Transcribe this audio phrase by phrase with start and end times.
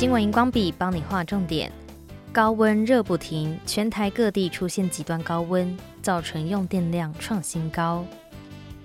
[0.00, 1.70] 新闻荧光笔帮你画重点。
[2.32, 8.06] 高温热不停，全台各地出现极端高温，造成用电量创新高。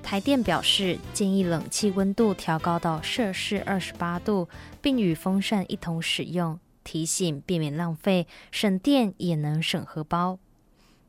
[0.03, 4.49] 台电表示，建议冷气温度调高到摄氏二十八度，
[4.81, 10.37] 并与风扇一同使用，提醒避免浪费，省电也能省荷包。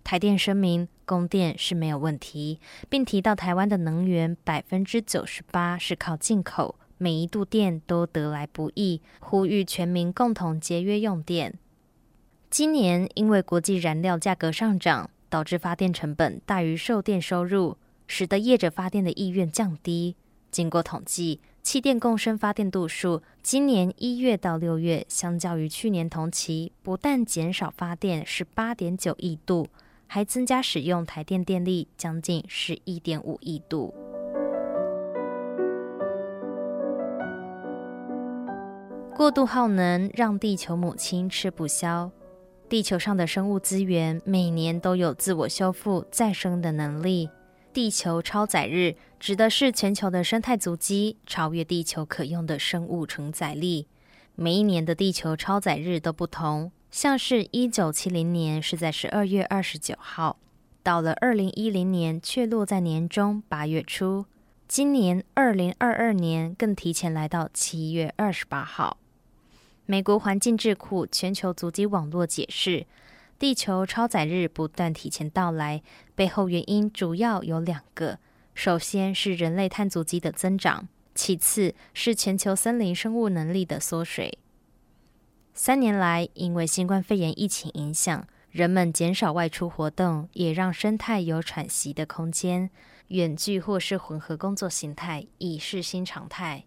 [0.04, 11.58] 台电声明，供电是没有问题，并提到台湾的能源百分之九十八是靠进口，每一度电都得来不易，呼吁全民共同节约用电。
[12.48, 20.16] 今年因为国际燃料价格上涨，导致发电成本大于售电收入，使得业者发电的意愿降低。
[20.50, 29.66] 经过统计，气电共生发电度数今年一月到六月，相较于去年同期，不但减少发电十八点九亿度，
[30.06, 33.92] 还增加使用台电电力将近十一点五亿度。
[39.16, 42.10] 过度耗能让地球母亲吃不消。
[42.68, 47.30] 地球上的生物资源每年都有自我修复再生的能力。
[47.72, 53.88] 地球超载日指的是全球的生态足迹超越地球可用的生物承载力。
[54.34, 60.36] 每一年的地球超载日都不同，像是一九七零年是在十二月二十九号，
[60.82, 64.26] 到了二零一零年却落在年中八月初，
[64.68, 68.98] 今年二零二二年更提前来到七月二十八号。
[69.88, 72.86] 美国环境智库全球足迹网络解释，
[73.38, 75.80] 地球超载日不断提前到来，
[76.16, 78.18] 背后原因主要有两个：
[78.52, 84.40] 首先是人类碳足迹的增长，其次是全球森林生物能力的缩水。
[85.54, 92.70] 三年来，因为新冠肺炎疫情影响，人们减少外出活动，也让生态有喘息的空间。
[93.08, 96.64] 远距或是混合工作形态已是新常态。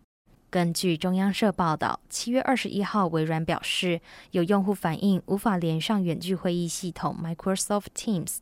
[0.52, 8.38] 根据中央社报道，七月二十一号，微软表示有用户反映无法连上远距会议系统 Microsoft Teams，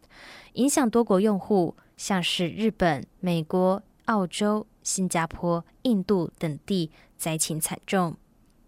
[0.53, 8.15] 影响多国用户，像是日本、美国、澳洲、新加坡、印度等地灾情惨重。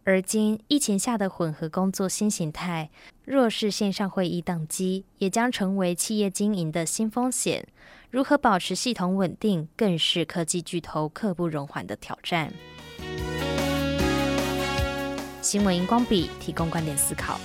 [0.03, 2.89] 而今疫情下的混合工作新形态，
[3.23, 7.65] 若是线上会议宕机，也将成为企业经营的新风险。
[8.09, 12.51] 如何保持系统稳定，更是科技巨头刻不容缓的挑战。
[15.51, 17.39] 新闻荧光笔提供观点思考。